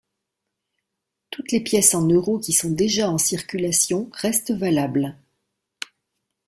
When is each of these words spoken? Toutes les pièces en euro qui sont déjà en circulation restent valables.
Toutes 1.29 1.51
les 1.51 1.59
pièces 1.59 1.93
en 1.93 2.01
euro 2.07 2.39
qui 2.39 2.53
sont 2.53 2.71
déjà 2.71 3.07
en 3.11 3.19
circulation 3.19 4.09
restent 4.13 4.49
valables. 4.49 5.15